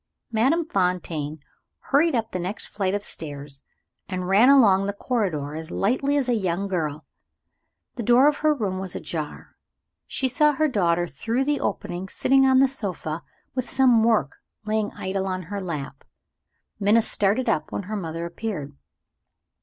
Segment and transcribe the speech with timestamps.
[0.31, 1.39] Madame Fontaine
[1.91, 3.61] hurried up the next flight of stairs,
[4.09, 7.05] and ran along the corridor as lightly as a young girl.
[7.97, 9.55] The door of her room was ajar;
[10.07, 13.21] she saw her daughter through the opening sitting on the sofa,
[13.53, 16.03] with some work lying idle on her lap.
[16.79, 18.75] Minna started up when her mother appeared.